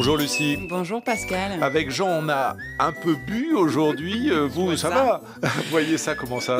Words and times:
Bonjour 0.00 0.16
Lucie. 0.16 0.56
Bonjour 0.56 1.02
Pascal. 1.02 1.62
Avec 1.62 1.90
Jean, 1.90 2.08
on 2.08 2.28
a 2.30 2.56
un 2.78 2.90
peu 2.90 3.16
bu 3.26 3.52
aujourd'hui. 3.54 4.30
Euh, 4.32 4.46
vous, 4.50 4.74
ça, 4.74 4.88
ça 4.88 4.94
va 4.94 5.22
Vous 5.42 5.62
voyez 5.70 5.98
ça, 5.98 6.14
comment 6.14 6.40
ça 6.40 6.56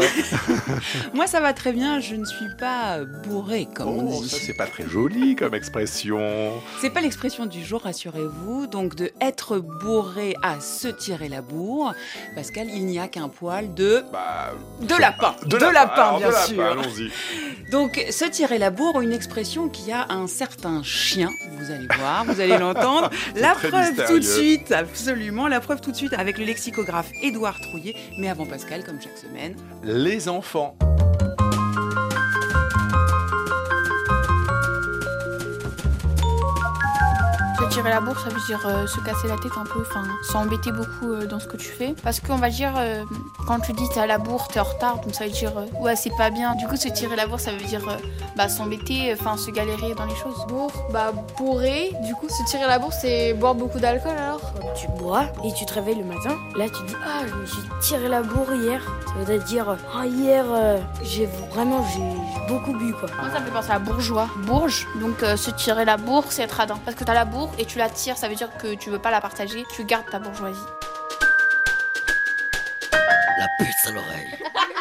Moi 1.15 1.27
ça 1.27 1.41
va 1.41 1.55
très 1.55 1.73
bien, 1.73 2.01
je 2.01 2.16
ne 2.16 2.27
suis 2.27 2.55
pas 2.59 2.98
bourré 3.03 3.66
comme 3.75 3.89
on 3.89 4.15
Oh, 4.15 4.23
dit. 4.23 4.29
ça, 4.29 4.37
c'est 4.39 4.53
pas 4.53 4.66
très 4.66 4.87
joli 4.87 5.37
comme 5.37 5.55
expression. 5.55 6.53
C'est 6.83 6.91
pas 6.91 7.01
l'expression 7.01 7.47
du 7.47 7.65
jour, 7.65 7.80
rassurez-vous. 7.80 8.66
Donc 8.66 8.95
de 8.95 9.11
être 9.23 9.57
bourré 9.59 10.34
à 10.43 10.61
se 10.61 10.88
tirer 10.88 11.30
la 11.30 11.41
bourre. 11.41 11.95
Pascal, 12.34 12.69
il 12.69 12.84
n'y 12.84 12.98
a 12.98 13.09
qu'un 13.09 13.30
poil 13.30 13.73
de 13.73 14.05
Bah, 14.12 14.52
de 14.83 14.95
lapin. 15.01 15.34
de, 15.47 15.57
lapin, 15.57 16.19
bien 16.19 16.29
de 16.29 16.33
lapin, 16.34 16.45
sûr. 16.47 16.62
Allons-y. 16.62 17.11
Donc 17.73 18.05
se 18.11 18.27
tirer 18.27 18.59
la 18.59 18.69
bourre, 18.70 19.01
une 19.01 19.12
expression 19.15 19.70
qui 19.70 19.93
a 19.93 20.09
un 20.11 20.27
certain 20.27 20.83
chien. 20.83 21.30
Vous 21.59 21.70
allez 21.70 21.88
voir, 21.98 22.27
vous 22.27 22.38
allez 22.38 22.59
l'entendre. 22.59 23.09
La 23.34 23.55
preuve 23.55 24.07
tout 24.07 24.19
de 24.19 24.25
suite, 24.25 24.73
absolument. 24.73 25.48
La 25.48 25.61
preuve 25.61 25.80
tout 25.80 25.91
de 25.91 25.97
suite 25.97 26.12
avec 26.15 26.39
le 26.39 26.45
lexicographe 26.45 27.11
Édouard 27.23 27.61
Trouillet. 27.61 27.95
Mais 28.19 28.29
avant 28.29 28.47
Pascal, 28.47 28.84
comme 28.84 29.01
chaque 29.01 29.19
semaine. 29.19 29.55
Les 29.83 30.29
enfants. 30.29 30.77
Se 37.80 37.83
tirer 37.83 37.95
la 37.95 38.01
bourre, 38.02 38.20
ça 38.20 38.29
veut 38.29 38.41
dire 38.47 38.61
euh, 38.66 38.87
se 38.87 39.01
casser 39.01 39.27
la 39.27 39.37
tête 39.37 39.52
un 39.57 39.65
peu, 39.65 39.80
enfin 39.80 40.02
s'embêter 40.23 40.70
beaucoup 40.70 41.12
euh, 41.12 41.25
dans 41.25 41.41
ce 41.41 41.47
que 41.47 41.57
tu 41.57 41.69
fais. 41.69 41.95
Parce 42.03 42.20
qu'on 42.20 42.37
va 42.37 42.51
dire, 42.51 42.75
euh, 42.77 43.05
quand 43.47 43.59
tu 43.61 43.73
dis 43.73 43.89
t'es 43.89 44.01
à 44.01 44.06
la 44.06 44.19
bourre, 44.19 44.48
t'es 44.48 44.61
en 44.61 44.65
retard, 44.65 45.01
donc 45.01 45.15
ça 45.15 45.25
veut 45.25 45.30
dire 45.30 45.56
euh, 45.56 45.65
ouais 45.83 45.97
c'est 45.97 46.14
pas 46.19 46.28
bien. 46.28 46.55
Du 46.56 46.67
coup 46.67 46.77
se 46.77 46.89
tirer 46.89 47.17
la 47.17 47.27
bourre, 47.27 47.41
ça 47.41 47.53
veut 47.53 47.64
dire 47.64 47.89
euh, 47.89 47.97
bah, 48.36 48.51
s'embêter, 48.51 49.14
enfin 49.19 49.39
se 49.39 49.51
galérer 49.51 49.95
dans 49.95 50.05
les 50.05 50.14
choses. 50.14 50.47
Bourre, 50.48 50.73
bah 50.92 51.12
bourré. 51.39 51.92
Du 52.03 52.14
coup, 52.14 52.28
se 52.28 52.45
tirer 52.51 52.67
la 52.67 52.78
bourre, 52.78 52.92
c'est 52.92 53.33
boire 53.34 53.55
beaucoup 53.55 53.78
d'alcool 53.78 54.12
alors 54.17 54.53
Tu 54.75 54.86
bois 54.98 55.25
et 55.45 55.53
tu 55.55 55.64
te 55.64 55.75
réveilles 55.75 55.98
le 55.98 56.05
matin. 56.05 56.36
Là, 56.56 56.67
tu 56.67 56.83
dis 56.84 56.95
Ah, 57.05 57.27
je 57.27 57.34
me 57.34 57.47
suis 57.47 57.62
tiré 57.81 58.08
la 58.08 58.23
bourre 58.23 58.53
hier. 58.55 58.83
Ça 59.06 59.25
veut 59.25 59.39
dire 59.39 59.77
Ah, 59.95 60.06
hier, 60.06 60.45
euh, 60.48 60.78
j'ai 61.03 61.27
vraiment 61.51 61.84
j'ai 61.95 62.03
beaucoup 62.48 62.73
bu 62.73 62.92
quoi. 62.92 63.08
Moi 63.20 63.31
ça 63.33 63.41
me 63.41 63.45
fait 63.47 63.53
penser 63.53 63.70
à 63.70 63.78
bourgeois, 63.78 64.28
bourge. 64.47 64.86
Donc 65.01 65.23
euh, 65.23 65.36
se 65.36 65.51
tirer 65.51 65.84
la 65.84 65.97
bourre, 65.97 66.25
c'est 66.31 66.42
être 66.42 66.53
radin. 66.53 66.78
Parce 66.84 66.97
que 66.97 67.05
t'as 67.05 67.14
la 67.14 67.25
bourre 67.25 67.51
et 67.58 67.64
tu 67.64 67.70
la 67.79 67.89
tires, 67.89 68.17
ça 68.17 68.29
veut 68.29 68.35
dire 68.35 68.51
que 68.59 68.75
tu 68.75 68.91
veux 68.91 68.99
pas 68.99 69.11
la 69.11 69.21
partager, 69.21 69.65
tu 69.75 69.85
gardes 69.85 70.09
ta 70.11 70.19
bourgeoisie. 70.19 70.59
La 72.93 73.47
puce 73.59 73.87
à 73.87 73.93
l'oreille. 73.93 74.39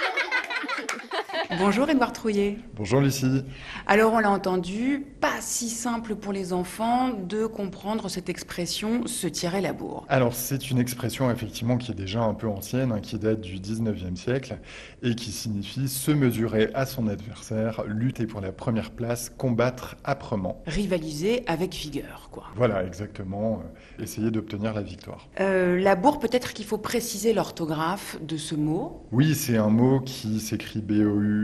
Bonjour 1.58 1.89
Édouard 1.89 2.14
Trouillet. 2.14 2.59
Bonjour 2.75 3.02
Lucie. 3.02 3.44
Alors 3.88 4.14
on 4.14 4.19
l'a 4.19 4.30
entendu, 4.30 5.03
pas 5.19 5.42
si 5.42 5.67
simple 5.69 6.14
pour 6.14 6.31
les 6.31 6.53
enfants 6.53 7.09
de 7.09 7.47
comprendre 7.47 8.08
cette 8.08 8.30
expression 8.30 9.08
se 9.08 9.25
tirer 9.25 9.59
la 9.59 9.73
bourre. 9.73 10.05
Alors 10.09 10.36
c'est 10.36 10.70
une 10.70 10.77
expression 10.77 11.31
effectivement 11.31 11.77
qui 11.77 11.92
est 11.92 11.95
déjà 11.95 12.22
un 12.22 12.36
peu 12.36 12.47
ancienne, 12.47 12.92
hein, 12.92 13.00
qui 13.02 13.17
date 13.17 13.42
du 13.42 13.58
19e 13.58 14.16
siècle 14.16 14.59
et 15.02 15.16
qui 15.16 15.31
signifie 15.31 15.88
se 15.88 16.11
mesurer 16.11 16.70
à 16.75 16.86
son 16.86 17.08
adversaire, 17.08 17.83
lutter 17.88 18.27
pour 18.27 18.42
la 18.42 18.52
première 18.52 18.92
place, 18.92 19.31
combattre 19.36 19.95
âprement. 20.05 20.61
Rivaliser 20.67 21.44
avec 21.47 21.73
vigueur, 21.73 22.30
quoi. 22.31 22.44
Voilà 22.55 22.86
exactement, 22.86 23.64
euh, 23.64 24.03
essayer 24.03 24.30
d'obtenir 24.30 24.75
la 24.75 24.83
victoire. 24.83 25.27
Euh, 25.39 25.80
la 25.80 25.95
bourre, 25.95 26.20
peut-être 26.20 26.53
qu'il 26.53 26.66
faut 26.66 26.77
préciser 26.77 27.33
l'orthographe 27.33 28.20
de 28.22 28.38
ce 28.38 28.53
mot? 28.53 29.08
Oui, 29.11 29.33
c'est 29.33 29.58
un 29.58 29.70
mot 29.70 30.00
qui 30.00 30.39
s'écrit 30.39 30.81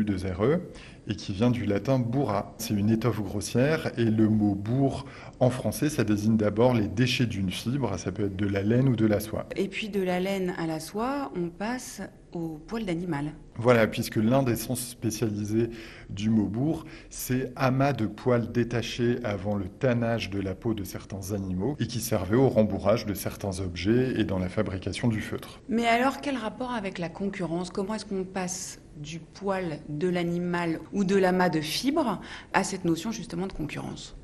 B-O-U-2-R-E 0.04 0.62
et 1.08 1.16
qui 1.16 1.34
vient 1.34 1.52
du 1.52 1.66
latin 1.66 2.00
burra. 2.00 2.56
C'est 2.58 2.74
une 2.74 2.90
étoffe 2.90 3.22
grossière 3.22 3.92
et 3.98 4.06
le 4.06 4.28
mot 4.28 4.56
bourre 4.56 5.06
en 5.40 5.50
français, 5.50 5.90
ça 5.90 6.04
désigne 6.04 6.38
d'abord 6.38 6.74
les 6.74 6.88
déchets 6.88 7.26
d'une 7.26 7.52
fibre, 7.52 7.98
ça 8.00 8.12
peut 8.12 8.26
être 8.26 8.36
de 8.36 8.48
la 8.48 8.64
laine 8.64 8.88
ou 8.88 8.96
de 8.96 9.06
la 9.06 9.20
soie. 9.20 9.48
Et 9.56 9.68
puis 9.68 9.90
de 9.90 10.02
la 10.02 10.20
laine 10.20 10.54
à 10.58 10.66
la 10.66 10.80
soie, 10.80 11.32
on 11.36 11.50
passe 11.50 12.02
au 12.32 12.60
poil 12.68 12.86
d'animal. 12.86 13.34
Voilà, 13.58 13.88
puisque 13.88 14.18
l'un 14.18 14.44
des 14.44 14.56
sens 14.56 14.80
spécialisés 14.80 15.70
du 16.10 16.30
mot 16.30 16.46
bourre, 16.46 16.86
c'est 17.10 17.54
amas 17.56 17.94
de 17.94 18.06
poils 18.06 18.52
détachés 18.52 19.20
avant 19.24 19.56
le 19.56 19.66
tannage 19.66 20.30
de 20.30 20.42
la 20.42 20.56
peau 20.56 20.74
de 20.74 20.84
certains 20.84 21.32
animaux 21.34 21.76
et 21.80 21.88
qui 21.88 22.02
servaient 22.02 22.36
au 22.36 22.50
rembourrage 22.50 23.06
de 23.06 23.14
certains 23.14 23.60
objets 23.60 24.20
et 24.20 24.26
dans 24.26 24.40
la 24.40 24.50
fabrication 24.50 25.08
du 25.08 25.22
feutre. 25.22 25.62
Mais 25.70 25.88
alors, 25.88 26.20
quel 26.22 26.36
rapport 26.36 26.72
avec 26.72 26.98
la 26.98 27.10
concurrence? 27.10 27.70
Comment 27.70 27.96
est-ce 27.96 28.06
qu'on 28.06 28.26
passe 28.26 28.80
du 28.96 29.20
poil 29.20 29.80
de 29.90 30.08
l'animal 30.08 30.80
ou 30.94 31.04
de 31.04 31.16
l'amas 31.16 31.50
de 31.50 31.62
fibres 31.62 32.22
à 32.54 32.64
cette 32.64 32.86
notion 32.86 33.12
justement 33.12 33.48
de 33.48 33.54
concurrence 33.54 34.16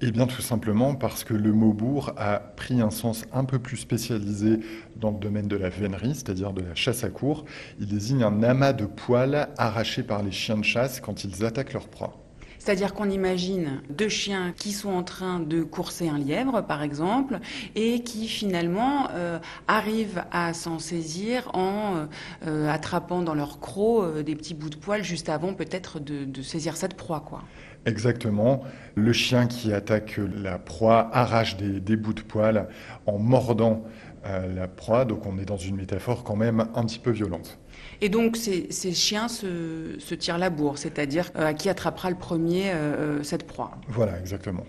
Eh 0.00 0.10
bien, 0.10 0.26
tout 0.26 0.42
simplement 0.42 0.94
parce 0.94 1.24
que 1.24 1.34
le 1.34 1.52
mot 1.52 1.72
bourre 1.72 2.12
a 2.16 2.38
pris 2.38 2.80
un 2.80 2.90
sens 2.90 3.24
un 3.32 3.44
peu 3.44 3.58
plus 3.58 3.76
spécialisé 3.76 4.60
dans 4.96 5.10
le 5.10 5.18
domaine 5.18 5.48
de 5.48 5.56
la 5.56 5.68
vénerie, 5.68 6.14
c'est-à-dire 6.14 6.52
de 6.52 6.62
la 6.62 6.74
chasse 6.74 7.04
à 7.04 7.08
cour. 7.08 7.44
Il 7.78 7.86
désigne 7.86 8.22
un 8.22 8.42
amas 8.42 8.72
de 8.72 8.86
poils 8.86 9.48
arrachés 9.58 10.02
par 10.02 10.22
les 10.22 10.32
chiens 10.32 10.58
de 10.58 10.64
chasse 10.64 11.00
quand 11.00 11.24
ils 11.24 11.44
attaquent 11.44 11.72
leur 11.72 11.88
proie. 11.88 12.25
C'est-à-dire 12.66 12.94
qu'on 12.94 13.10
imagine 13.10 13.80
deux 13.90 14.08
chiens 14.08 14.52
qui 14.56 14.72
sont 14.72 14.88
en 14.88 15.04
train 15.04 15.38
de 15.38 15.62
courser 15.62 16.08
un 16.08 16.18
lièvre, 16.18 16.62
par 16.62 16.82
exemple, 16.82 17.38
et 17.76 18.00
qui 18.02 18.26
finalement 18.26 19.06
euh, 19.12 19.38
arrivent 19.68 20.24
à 20.32 20.52
s'en 20.52 20.80
saisir 20.80 21.48
en 21.54 21.94
euh, 21.94 22.06
euh, 22.48 22.68
attrapant 22.68 23.22
dans 23.22 23.34
leur 23.36 23.60
croc 23.60 24.20
des 24.24 24.34
petits 24.34 24.54
bouts 24.54 24.70
de 24.70 24.74
poil 24.74 25.04
juste 25.04 25.28
avant 25.28 25.54
peut-être 25.54 26.00
de, 26.00 26.42
saisir 26.42 26.76
cette 26.76 26.94
proie, 26.94 27.20
quoi. 27.20 27.44
Exactement. 27.84 28.64
Le 28.96 29.12
chien 29.12 29.46
qui 29.46 29.72
attaque 29.72 30.18
la 30.18 30.58
proie 30.58 31.08
arrache 31.12 31.56
des, 31.56 31.78
des 31.78 31.94
bouts 31.94 32.14
de 32.14 32.22
poil 32.22 32.66
en 33.06 33.20
mordant 33.20 33.84
euh, 34.26 34.54
la 34.54 34.68
proie. 34.68 35.04
Donc 35.04 35.26
on 35.26 35.38
est 35.38 35.44
dans 35.44 35.56
une 35.56 35.76
métaphore 35.76 36.24
quand 36.24 36.36
même 36.36 36.68
un 36.74 36.84
petit 36.84 36.98
peu 36.98 37.10
violente. 37.10 37.58
Et 38.00 38.08
donc 38.08 38.36
ces, 38.36 38.66
ces 38.70 38.92
chiens 38.92 39.28
se, 39.28 39.96
se 39.98 40.14
tirent 40.14 40.38
la 40.38 40.50
bourre, 40.50 40.78
c'est-à-dire 40.78 41.30
euh, 41.36 41.46
à 41.46 41.54
qui 41.54 41.68
attrapera 41.68 42.10
le 42.10 42.16
premier 42.16 42.70
euh, 42.70 42.74
euh, 42.74 43.22
cette 43.22 43.46
proie. 43.46 43.72
Voilà, 43.88 44.18
exactement. 44.18 44.64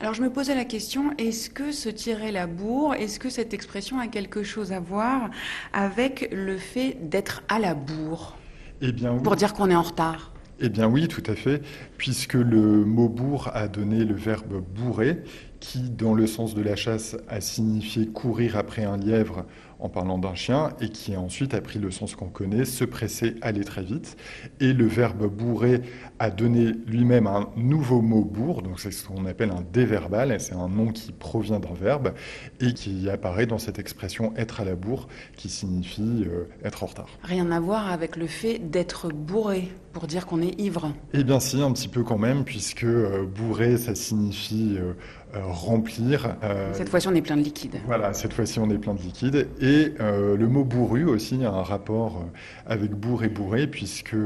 Alors 0.00 0.14
je 0.14 0.22
me 0.22 0.30
posais 0.30 0.54
la 0.54 0.64
question, 0.64 1.12
est-ce 1.18 1.50
que 1.50 1.72
se 1.72 1.88
tirer 1.88 2.30
la 2.30 2.46
bourre, 2.46 2.94
est-ce 2.94 3.18
que 3.18 3.30
cette 3.30 3.52
expression 3.52 3.98
a 3.98 4.06
quelque 4.06 4.42
chose 4.44 4.72
à 4.72 4.80
voir 4.80 5.30
avec 5.72 6.28
le 6.32 6.56
fait 6.56 6.96
d'être 7.00 7.42
à 7.48 7.58
la 7.58 7.74
bourre? 7.74 8.36
Eh 8.80 8.92
bien 8.92 9.12
oui. 9.12 9.22
Pour 9.22 9.34
dire 9.34 9.54
qu'on 9.54 9.70
est 9.70 9.76
en 9.76 9.82
retard 9.82 10.32
Eh 10.60 10.68
bien 10.68 10.88
oui, 10.88 11.06
tout 11.06 11.22
à 11.26 11.36
fait, 11.36 11.62
puisque 11.98 12.34
le 12.34 12.84
mot 12.84 13.08
bourre 13.08 13.50
a 13.54 13.68
donné 13.68 14.04
le 14.04 14.14
verbe 14.14 14.60
bourrer, 14.74 15.22
qui, 15.60 15.90
dans 15.90 16.14
le 16.14 16.26
sens 16.26 16.54
de 16.54 16.62
la 16.62 16.76
chasse, 16.76 17.16
a 17.28 17.40
signifié 17.40 18.06
courir 18.06 18.56
après 18.56 18.84
un 18.84 18.96
lièvre 18.96 19.44
en 19.80 19.88
parlant 19.88 20.18
d'un 20.18 20.34
chien, 20.34 20.70
et 20.80 20.88
qui 20.88 21.16
ensuite 21.16 21.54
a 21.54 21.60
pris 21.60 21.78
le 21.78 21.92
sens 21.92 22.16
qu'on 22.16 22.28
connaît, 22.28 22.64
se 22.64 22.84
presser, 22.84 23.36
aller 23.42 23.62
très 23.62 23.82
vite. 23.82 24.16
Et 24.58 24.72
le 24.72 24.86
verbe 24.86 25.26
bourrer 25.32 25.82
a 26.18 26.30
donné 26.30 26.72
lui-même 26.86 27.28
un 27.28 27.48
nouveau 27.56 28.00
mot 28.00 28.24
bourre, 28.24 28.62
donc 28.62 28.80
c'est 28.80 28.90
ce 28.90 29.06
qu'on 29.06 29.26
appelle 29.26 29.50
un 29.50 29.64
déverbal, 29.72 30.40
c'est 30.40 30.54
un 30.54 30.68
nom 30.68 30.88
qui 30.88 31.12
provient 31.12 31.60
d'un 31.60 31.74
verbe, 31.74 32.12
et 32.60 32.72
qui 32.72 33.08
apparaît 33.08 33.46
dans 33.46 33.58
cette 33.58 33.78
expression 33.78 34.32
être 34.36 34.60
à 34.60 34.64
la 34.64 34.74
bourre, 34.74 35.06
qui 35.36 35.48
signifie 35.48 36.24
euh, 36.26 36.48
être 36.64 36.82
en 36.82 36.86
retard. 36.86 37.08
Rien 37.22 37.50
à 37.52 37.60
voir 37.60 37.90
avec 37.92 38.16
le 38.16 38.26
fait 38.26 38.58
d'être 38.58 39.08
bourré, 39.08 39.68
pour 39.92 40.06
dire 40.06 40.26
qu'on 40.26 40.42
est 40.42 40.60
ivre. 40.60 40.92
Eh 41.14 41.24
bien 41.24 41.40
si, 41.40 41.60
un 41.62 41.72
petit 41.72 41.88
peu 41.88 42.02
quand 42.02 42.18
même, 42.18 42.44
puisque 42.44 42.84
euh, 42.84 43.24
bourré, 43.26 43.76
ça 43.76 43.94
signifie 43.94 44.76
euh, 44.78 44.92
euh, 45.34 45.40
remplir. 45.46 46.36
euh, 46.42 46.72
Cette 46.74 46.88
fois-ci, 46.88 47.08
on 47.08 47.14
est 47.14 47.22
plein 47.22 47.36
de 47.36 47.42
liquide. 47.42 47.76
Voilà, 47.86 48.12
cette 48.12 48.32
fois-ci 48.32 48.58
on 48.60 48.70
est 48.70 48.78
plein 48.78 48.94
de 48.94 49.00
liquide. 49.02 49.48
Et 49.60 49.92
le 50.00 50.46
mot 50.46 50.64
bourru 50.64 51.04
aussi 51.04 51.42
a 51.44 51.50
un 51.50 51.62
rapport 51.62 52.24
avec 52.66 52.92
bourre 52.92 53.24
et 53.24 53.28
bourré, 53.28 53.66
puisque 53.66 54.16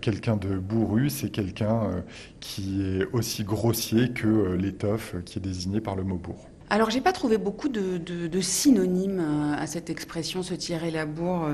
quelqu'un 0.00 0.36
de 0.36 0.56
bourru, 0.58 1.10
c'est 1.10 1.28
quelqu'un 1.30 2.02
qui 2.40 2.82
est 2.82 3.06
aussi 3.12 3.44
grossier 3.44 4.10
que 4.10 4.54
l'étoffe 4.54 5.16
qui 5.24 5.38
est 5.38 5.42
désignée 5.42 5.80
par 5.80 5.96
le 5.96 6.04
mot 6.04 6.16
bourre. 6.16 6.46
Alors, 6.70 6.90
j'ai 6.90 7.02
pas 7.02 7.12
trouvé 7.12 7.36
beaucoup 7.36 7.68
de, 7.68 7.98
de- 7.98 8.26
de 8.26 8.40
synonymes 8.40 9.20
à 9.58 9.66
cette 9.66 9.90
expression 9.90 10.42
se 10.42 10.54
tirer 10.54 10.90
la 10.90 11.04
bourre. 11.06 11.48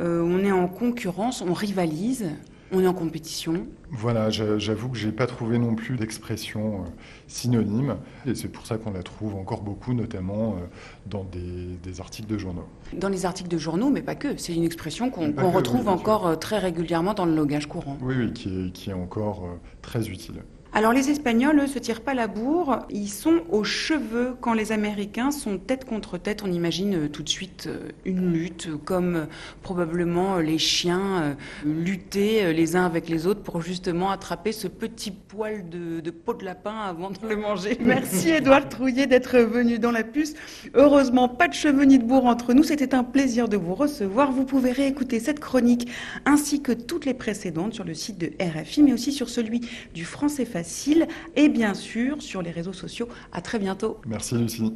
Euh, 0.00 0.22
on 0.22 0.38
est 0.44 0.52
en 0.52 0.68
concurrence, 0.68 1.42
on 1.46 1.52
rivalise, 1.52 2.26
on 2.72 2.80
est 2.82 2.86
en 2.86 2.94
compétition. 2.94 3.66
Voilà, 3.90 4.30
j'a- 4.30 4.58
j'avoue 4.58 4.88
que 4.88 4.96
j'ai 4.96 5.12
pas 5.12 5.26
trouvé 5.26 5.58
non 5.58 5.74
plus 5.74 5.96
d'expression 5.96 6.82
euh, 6.82 6.88
synonyme, 7.28 7.96
et 8.26 8.34
c'est 8.34 8.48
pour 8.48 8.66
ça 8.66 8.78
qu'on 8.78 8.92
la 8.92 9.02
trouve 9.02 9.34
encore 9.36 9.62
beaucoup, 9.62 9.92
notamment 9.94 10.54
euh, 10.56 10.66
dans 11.06 11.24
des, 11.24 11.76
des 11.82 12.00
articles 12.00 12.28
de 12.28 12.38
journaux. 12.38 12.64
Dans 12.94 13.08
les 13.08 13.26
articles 13.26 13.48
de 13.50 13.58
journaux, 13.58 13.90
mais 13.90 14.02
pas 14.02 14.14
que. 14.14 14.36
C'est 14.36 14.54
une 14.54 14.64
expression 14.64 15.10
qu'on 15.10 15.32
retrouve 15.50 15.82
oui, 15.86 15.88
encore 15.92 16.26
euh, 16.26 16.34
très 16.36 16.58
régulièrement 16.58 17.14
dans 17.14 17.26
le 17.26 17.34
langage 17.34 17.66
courant. 17.66 17.96
Oui, 18.00 18.14
oui, 18.18 18.32
qui 18.32 18.48
est, 18.48 18.72
qui 18.72 18.90
est 18.90 18.94
encore 18.94 19.44
très 19.82 20.08
utile. 20.08 20.42
Alors 20.74 20.94
les 20.94 21.10
Espagnols, 21.10 21.68
se 21.68 21.78
tirent 21.78 22.00
pas 22.00 22.14
la 22.14 22.28
bourre, 22.28 22.78
ils 22.88 23.10
sont 23.10 23.42
aux 23.50 23.62
cheveux 23.62 24.34
quand 24.40 24.54
les 24.54 24.72
Américains 24.72 25.30
sont 25.30 25.58
tête 25.58 25.84
contre 25.84 26.16
tête. 26.16 26.42
On 26.42 26.50
imagine 26.50 26.94
euh, 26.94 27.08
tout 27.08 27.22
de 27.22 27.28
suite 27.28 27.66
euh, 27.66 27.90
une 28.06 28.32
lutte, 28.32 28.68
euh, 28.68 28.78
comme 28.82 29.26
probablement 29.62 30.38
les 30.38 30.56
chiens 30.56 31.36
luttaient 31.66 32.54
les 32.54 32.74
uns 32.74 32.86
avec 32.86 33.10
les 33.10 33.26
autres 33.26 33.42
pour 33.42 33.60
justement 33.60 34.10
attraper 34.10 34.52
ce 34.52 34.66
petit 34.66 35.10
poil 35.10 35.68
de, 35.68 36.10
peau 36.10 36.32
de 36.32 36.44
lapin 36.44 36.74
avant 36.74 37.10
de 37.10 37.18
le 37.28 37.36
manger. 37.36 37.76
Merci 37.84 38.30
Édouard 38.30 38.68
Trouillet 38.70 39.06
d'être 39.06 39.38
venu 39.38 39.78
dans 39.78 39.90
la 39.90 40.04
puce. 40.04 40.32
Heureusement, 40.72 41.28
pas 41.28 41.48
de 41.48 41.54
cheveux 41.54 41.84
ni 41.84 41.98
de 41.98 42.04
bourre 42.04 42.24
entre 42.24 42.54
nous. 42.54 42.62
C'était 42.62 42.94
un 42.94 43.04
plaisir 43.04 43.48
de 43.48 43.58
vous 43.58 43.74
recevoir. 43.74 44.32
Vous 44.32 44.44
pouvez 44.44 44.72
réécouter 44.72 45.20
cette 45.20 45.40
chronique 45.40 45.88
ainsi 46.24 46.62
que 46.62 46.72
toutes 46.72 47.04
les 47.04 47.14
précédentes 47.14 47.74
sur 47.74 47.84
le 47.84 47.92
site 47.94 48.16
de 48.16 48.32
RFI, 48.40 48.82
mais 48.82 48.94
aussi 48.94 49.12
sur 49.12 49.28
celui 49.28 49.60
du 49.92 50.06
Français 50.06 50.46
Et 51.36 51.48
bien 51.48 51.74
sûr 51.74 52.22
sur 52.22 52.42
les 52.42 52.50
réseaux 52.50 52.72
sociaux. 52.72 53.08
À 53.32 53.40
très 53.40 53.58
bientôt. 53.58 53.98
Merci 54.06 54.36
Lucie. 54.36 54.74